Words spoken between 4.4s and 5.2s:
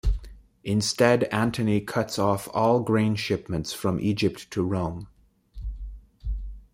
to Rome.